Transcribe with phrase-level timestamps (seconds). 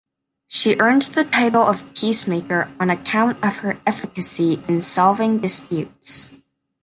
[0.47, 6.31] She earned the title of "Peacemaker" on account of her efficacy in solving disputes.